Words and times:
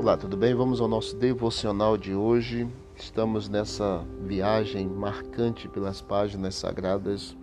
Olá, 0.00 0.16
tudo 0.16 0.34
bem? 0.34 0.54
Vamos 0.54 0.80
ao 0.80 0.88
nosso 0.88 1.14
devocional 1.14 1.94
de 1.94 2.14
hoje. 2.14 2.66
Estamos 2.96 3.50
nessa 3.50 4.02
viagem 4.24 4.88
marcante 4.88 5.68
pelas 5.68 6.00
páginas 6.00 6.54
sagradas 6.54 7.36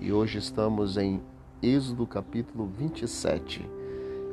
e 0.00 0.12
hoje 0.12 0.38
estamos 0.38 0.96
em 0.96 1.22
Êxodo 1.62 2.04
capítulo 2.04 2.66
27. 2.66 3.64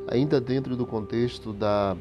Ainda 0.08 0.42
dentro 0.42 0.76
do 0.76 0.88
contexto 0.88 1.54
da 1.54 1.96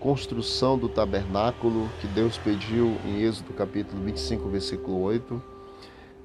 construção 0.00 0.78
do 0.78 0.88
tabernáculo 0.88 1.90
que 2.00 2.06
Deus 2.06 2.38
pediu 2.38 2.96
em 3.04 3.20
Êxodo 3.20 3.52
capítulo 3.52 4.02
25, 4.04 4.48
versículo 4.48 5.02
8. 5.02 5.42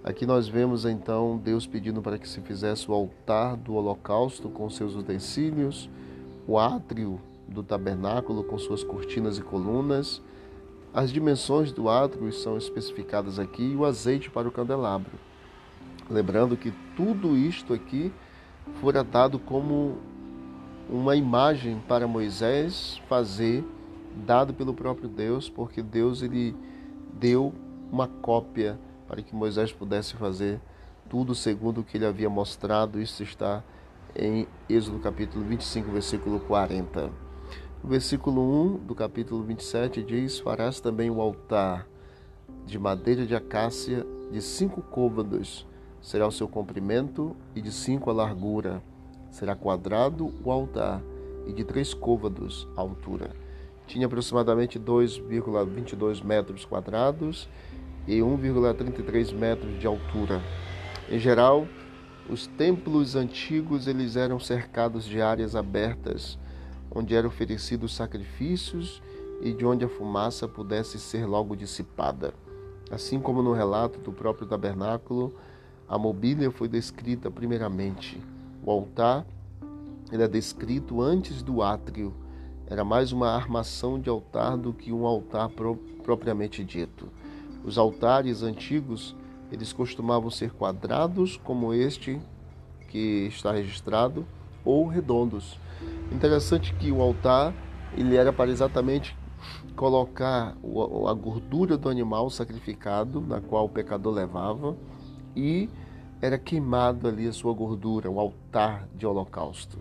Aqui 0.05 0.25
nós 0.25 0.47
vemos 0.47 0.85
então 0.85 1.37
Deus 1.37 1.67
pedindo 1.67 2.01
para 2.01 2.17
que 2.17 2.29
se 2.29 2.39
fizesse 2.39 2.89
o 2.89 2.93
altar 2.93 3.57
do 3.57 3.73
holocausto 3.73 4.47
com 4.47 4.69
seus 4.69 4.95
utensílios, 4.95 5.89
o 6.47 6.57
átrio 6.57 7.19
do 7.51 7.61
tabernáculo 7.61 8.43
com 8.43 8.57
suas 8.57 8.83
cortinas 8.83 9.37
e 9.37 9.41
colunas. 9.41 10.21
As 10.93 11.11
dimensões 11.11 11.71
do 11.71 11.89
átrio 11.89 12.31
são 12.33 12.57
especificadas 12.57 13.39
aqui 13.39 13.63
e 13.63 13.75
o 13.75 13.85
azeite 13.85 14.29
para 14.29 14.47
o 14.47 14.51
candelabro. 14.51 15.11
Lembrando 16.09 16.57
que 16.57 16.73
tudo 16.95 17.37
isto 17.37 17.73
aqui 17.73 18.11
fora 18.81 19.03
dado 19.03 19.39
como 19.39 19.97
uma 20.89 21.15
imagem 21.15 21.81
para 21.87 22.07
Moisés 22.07 23.01
fazer, 23.07 23.63
dado 24.25 24.53
pelo 24.53 24.73
próprio 24.73 25.07
Deus, 25.07 25.49
porque 25.49 25.81
Deus 25.81 26.21
ele 26.21 26.55
deu 27.13 27.53
uma 27.91 28.07
cópia 28.07 28.77
para 29.07 29.21
que 29.21 29.35
Moisés 29.35 29.71
pudesse 29.71 30.15
fazer 30.15 30.59
tudo 31.09 31.35
segundo 31.35 31.81
o 31.81 31.83
que 31.83 31.97
ele 31.97 32.05
havia 32.05 32.29
mostrado. 32.29 33.01
Isso 33.01 33.23
está 33.23 33.63
em 34.15 34.47
Êxodo 34.69 34.99
capítulo 34.99 35.45
25, 35.45 35.91
versículo 35.91 36.39
40. 36.41 37.30
O 37.83 37.87
versículo 37.87 38.43
1 38.75 38.85
do 38.85 38.93
capítulo 38.93 39.41
27 39.43 40.03
diz: 40.03 40.37
Farás 40.37 40.79
também 40.79 41.09
o 41.09 41.19
altar 41.19 41.87
de 42.63 42.77
madeira 42.77 43.25
de 43.25 43.33
acácia 43.33 44.05
de 44.31 44.39
cinco 44.39 44.83
côvados, 44.83 45.65
será 45.99 46.27
o 46.27 46.31
seu 46.31 46.47
comprimento, 46.47 47.35
e 47.55 47.61
de 47.61 47.71
cinco 47.71 48.11
a 48.11 48.13
largura. 48.13 48.83
Será 49.31 49.55
quadrado 49.55 50.31
o 50.43 50.51
altar, 50.51 51.01
e 51.47 51.53
de 51.53 51.63
três 51.63 51.91
côvados 51.91 52.67
a 52.77 52.81
altura. 52.81 53.31
Tinha 53.87 54.05
aproximadamente 54.05 54.79
2,22 54.79 56.23
metros 56.23 56.63
quadrados 56.63 57.49
e 58.07 58.19
1,33 58.19 59.33
metros 59.33 59.79
de 59.79 59.87
altura. 59.87 60.39
Em 61.09 61.17
geral, 61.17 61.67
os 62.29 62.45
templos 62.45 63.15
antigos 63.15 63.87
eles 63.87 64.15
eram 64.15 64.39
cercados 64.39 65.03
de 65.03 65.19
áreas 65.19 65.55
abertas 65.55 66.37
onde 66.93 67.15
eram 67.15 67.29
oferecidos 67.29 67.95
sacrifícios 67.95 69.01
e 69.41 69.53
de 69.53 69.65
onde 69.65 69.85
a 69.85 69.89
fumaça 69.89 70.47
pudesse 70.47 70.99
ser 70.99 71.25
logo 71.25 71.55
dissipada. 71.55 72.33
Assim 72.91 73.19
como 73.19 73.41
no 73.41 73.53
relato 73.53 73.99
do 73.99 74.11
próprio 74.11 74.45
tabernáculo, 74.45 75.33
a 75.87 75.97
mobília 75.97 76.51
foi 76.51 76.67
descrita 76.67 77.31
primeiramente. 77.31 78.21
O 78.63 78.69
altar 78.69 79.25
era 80.11 80.27
descrito 80.27 81.01
antes 81.01 81.41
do 81.41 81.61
átrio. 81.61 82.13
Era 82.67 82.83
mais 82.83 83.11
uma 83.11 83.29
armação 83.29 83.99
de 83.99 84.09
altar 84.09 84.57
do 84.57 84.73
que 84.73 84.91
um 84.91 85.05
altar 85.05 85.49
pro 85.49 85.75
propriamente 86.03 86.63
dito. 86.63 87.07
Os 87.63 87.77
altares 87.77 88.41
antigos, 88.41 89.15
eles 89.51 89.71
costumavam 89.71 90.31
ser 90.31 90.51
quadrados, 90.51 91.37
como 91.37 91.73
este 91.73 92.19
que 92.89 93.27
está 93.27 93.51
registrado, 93.51 94.25
ou 94.65 94.87
redondos. 94.87 95.57
Interessante 96.11 96.73
que 96.75 96.91
o 96.91 97.01
altar 97.01 97.53
ele 97.95 98.15
era 98.15 98.31
para 98.31 98.51
exatamente 98.51 99.15
colocar 99.75 100.55
a 101.07 101.13
gordura 101.13 101.77
do 101.77 101.89
animal 101.89 102.29
sacrificado, 102.29 103.21
na 103.21 103.41
qual 103.41 103.65
o 103.65 103.69
pecador 103.69 104.13
levava, 104.13 104.75
e 105.35 105.69
era 106.21 106.37
queimado 106.37 107.07
ali 107.07 107.27
a 107.27 107.33
sua 107.33 107.53
gordura, 107.53 108.09
o 108.09 108.19
altar 108.19 108.87
de 108.95 109.05
holocausto. 109.05 109.79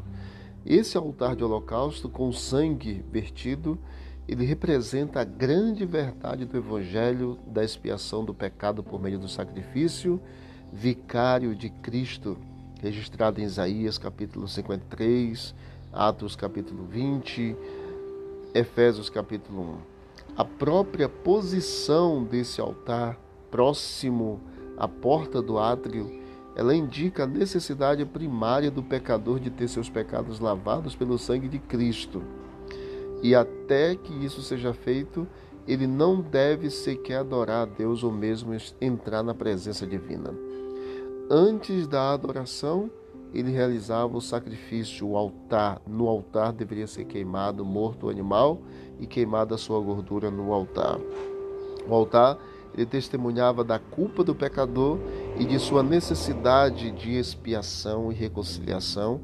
Esse 0.64 0.96
altar 0.96 1.36
de 1.36 1.44
holocausto 1.44 2.08
com 2.08 2.32
sangue 2.32 3.04
vertido, 3.10 3.78
ele 4.26 4.44
representa 4.44 5.20
a 5.20 5.24
grande 5.24 5.84
verdade 5.84 6.44
do 6.44 6.56
evangelho 6.56 7.38
da 7.46 7.64
expiação 7.64 8.24
do 8.24 8.32
pecado 8.32 8.82
por 8.82 9.00
meio 9.00 9.18
do 9.18 9.28
sacrifício 9.28 10.20
vicário 10.72 11.54
de 11.54 11.68
Cristo, 11.68 12.38
registrado 12.80 13.40
em 13.40 13.44
Isaías 13.44 13.98
capítulo 13.98 14.46
53, 14.46 15.54
Atos 15.92 16.36
capítulo 16.36 16.84
20, 16.84 17.56
Efésios 18.54 19.10
capítulo 19.10 19.62
1. 19.62 19.76
A 20.36 20.44
própria 20.44 21.08
posição 21.08 22.22
desse 22.22 22.60
altar 22.60 23.18
próximo 23.50 24.40
à 24.76 24.86
porta 24.86 25.42
do 25.42 25.58
átrio, 25.58 26.08
ela 26.54 26.76
indica 26.76 27.24
a 27.24 27.26
necessidade 27.26 28.04
primária 28.04 28.70
do 28.70 28.84
pecador 28.84 29.40
de 29.40 29.50
ter 29.50 29.66
seus 29.66 29.88
pecados 29.88 30.38
lavados 30.38 30.94
pelo 30.94 31.18
sangue 31.18 31.48
de 31.48 31.58
Cristo. 31.58 32.22
E 33.20 33.34
até 33.34 33.96
que 33.96 34.12
isso 34.24 34.42
seja 34.42 34.72
feito, 34.72 35.26
ele 35.66 35.88
não 35.88 36.20
deve 36.20 36.70
sequer 36.70 37.16
adorar 37.16 37.62
a 37.62 37.70
Deus 37.70 38.04
ou 38.04 38.12
mesmo 38.12 38.56
entrar 38.80 39.24
na 39.24 39.34
presença 39.34 39.84
divina. 39.84 40.32
Antes 41.28 41.88
da 41.88 42.12
adoração, 42.12 42.88
ele 43.32 43.50
realizava 43.50 44.16
o 44.16 44.20
sacrifício, 44.20 45.08
o 45.08 45.16
altar. 45.16 45.80
No 45.86 46.08
altar 46.08 46.52
deveria 46.52 46.86
ser 46.86 47.04
queimado, 47.04 47.64
morto 47.64 48.06
o 48.06 48.10
animal 48.10 48.60
e 48.98 49.06
queimada 49.06 49.54
a 49.54 49.58
sua 49.58 49.80
gordura 49.80 50.30
no 50.30 50.52
altar. 50.52 50.98
O 51.88 51.94
altar 51.94 52.38
ele 52.74 52.86
testemunhava 52.86 53.64
da 53.64 53.78
culpa 53.78 54.22
do 54.22 54.34
pecador 54.34 54.98
e 55.38 55.44
de 55.44 55.58
sua 55.58 55.82
necessidade 55.82 56.90
de 56.92 57.16
expiação 57.16 58.12
e 58.12 58.14
reconciliação, 58.14 59.20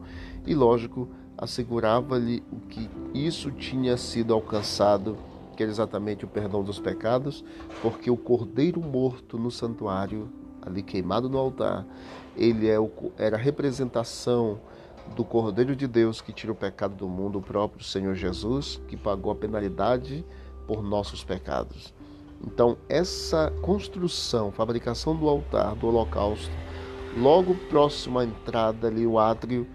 e 0.46 0.54
lógico, 0.54 1.08
assegurava-lhe 1.36 2.42
o 2.50 2.60
que 2.60 2.88
isso 3.14 3.50
tinha 3.50 3.96
sido 3.96 4.32
alcançado, 4.32 5.16
que 5.56 5.62
era 5.62 5.70
exatamente 5.70 6.24
o 6.24 6.28
perdão 6.28 6.62
dos 6.62 6.78
pecados, 6.78 7.44
porque 7.82 8.10
o 8.10 8.16
cordeiro 8.16 8.80
morto 8.80 9.38
no 9.38 9.50
santuário 9.50 10.28
ali 10.66 10.82
queimado 10.82 11.28
no 11.28 11.38
altar, 11.38 11.86
ele 12.36 12.68
é 12.68 12.78
o, 12.78 12.90
era 13.16 13.36
a 13.36 13.40
representação 13.40 14.60
do 15.14 15.24
Cordeiro 15.24 15.76
de 15.76 15.86
Deus 15.86 16.20
que 16.20 16.32
tira 16.32 16.52
o 16.52 16.56
pecado 16.56 16.96
do 16.96 17.08
mundo, 17.08 17.38
o 17.38 17.42
próprio 17.42 17.84
Senhor 17.84 18.14
Jesus, 18.14 18.80
que 18.88 18.96
pagou 18.96 19.30
a 19.30 19.36
penalidade 19.36 20.24
por 20.66 20.82
nossos 20.82 21.22
pecados. 21.22 21.94
Então, 22.44 22.76
essa 22.88 23.52
construção, 23.62 24.50
fabricação 24.50 25.16
do 25.16 25.28
altar, 25.28 25.74
do 25.76 25.86
holocausto, 25.86 26.50
logo 27.16 27.54
próximo 27.70 28.18
à 28.18 28.24
entrada 28.24 28.88
ali, 28.88 29.06
o 29.06 29.18
átrio, 29.18 29.66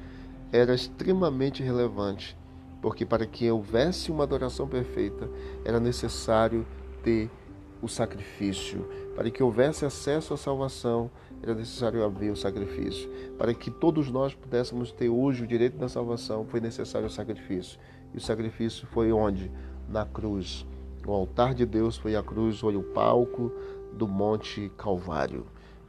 era 0.51 0.75
extremamente 0.75 1.63
relevante, 1.63 2.37
porque 2.81 3.05
para 3.05 3.25
que 3.25 3.49
houvesse 3.49 4.11
uma 4.11 4.23
adoração 4.23 4.67
perfeita, 4.67 5.29
era 5.63 5.79
necessário 5.79 6.67
ter 7.03 7.31
o 7.81 7.87
sacrifício. 7.87 8.87
Para 9.15 9.29
que 9.29 9.43
houvesse 9.43 9.85
acesso 9.85 10.33
à 10.33 10.37
salvação, 10.37 11.09
era 11.41 11.55
necessário 11.55 12.03
haver 12.03 12.31
o 12.31 12.35
sacrifício. 12.35 13.09
Para 13.37 13.53
que 13.53 13.71
todos 13.71 14.09
nós 14.11 14.33
pudéssemos 14.33 14.91
ter 14.91 15.09
hoje 15.09 15.43
o 15.43 15.47
direito 15.47 15.77
da 15.77 15.89
salvação, 15.89 16.45
foi 16.45 16.59
necessário 16.59 17.07
o 17.07 17.11
sacrifício. 17.11 17.79
E 18.13 18.17
o 18.17 18.21
sacrifício 18.21 18.87
foi 18.87 19.11
onde? 19.11 19.51
Na 19.89 20.05
cruz. 20.05 20.65
O 21.05 21.11
altar 21.11 21.55
de 21.55 21.65
Deus 21.65 21.97
foi 21.97 22.15
a 22.15 22.21
cruz, 22.21 22.59
foi 22.59 22.75
o 22.75 22.83
palco 22.83 23.51
do 23.93 24.07
Monte 24.07 24.71
Calvário. 24.77 25.45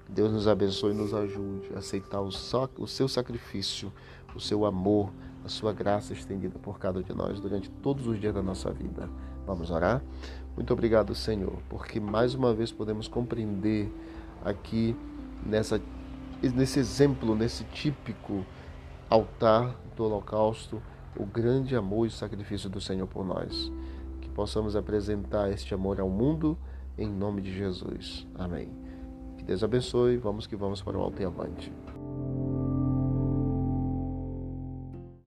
Deus 0.09 0.33
nos 0.33 0.49
abençoe 0.49 0.93
e 0.93 0.97
nos 0.97 1.15
ajude 1.15 1.71
a 1.75 1.79
aceitar 1.79 2.21
o, 2.21 2.29
o 2.79 2.87
seu 2.87 3.09
sacrifício, 3.09 3.93
o 4.35 4.41
seu 4.41 4.65
amor, 4.65 5.13
a 5.45 5.49
sua 5.49 5.73
graça 5.73 6.13
estendida 6.13 6.59
por 6.59 6.79
cada 6.79 6.99
um 6.99 7.03
de 7.03 7.15
nós 7.15 7.41
durante 7.41 7.69
todos 7.69 8.07
os 8.07 8.21
dias 8.21 8.35
da 8.35 8.43
nossa 8.43 8.71
vida. 8.71 9.09
Vamos 9.47 9.71
orar? 9.71 10.03
Muito 10.57 10.73
obrigado, 10.73 11.15
Senhor, 11.15 11.59
porque 11.69 11.99
mais 11.99 12.35
uma 12.35 12.55
vez 12.55 12.71
podemos 12.71 13.09
compreender 13.09 13.93
aqui 14.45 14.95
nessa, 15.45 15.81
nesse 16.43 16.79
exemplo, 16.79 17.35
nesse 17.35 17.65
típico 17.65 18.45
altar 19.09 19.75
do 19.97 20.05
holocausto, 20.05 20.81
o 21.17 21.27
grande 21.27 21.77
amor 21.77 22.07
e 22.07 22.11
sacrifício 22.11 22.71
do 22.71 22.81
Senhor 22.81 23.07
por 23.07 23.25
nós. 23.25 23.71
Que 24.21 24.29
possamos 24.29 24.77
apresentar 24.77 25.51
este 25.51 25.75
amor 25.75 26.01
ao 26.01 26.09
mundo 26.09 26.57
em 26.97 27.09
nome 27.09 27.43
de 27.43 27.53
Jesus. 27.53 28.27
Amém. 28.35 28.69
Que 29.39 29.45
Deus 29.45 29.63
abençoe. 29.65 30.17
Vamos 30.17 30.47
que 30.47 30.57
vamos 30.57 30.81
para 30.83 30.97
o 30.97 31.01
alto 31.01 31.21
e 31.21 31.25
avante. 31.25 31.73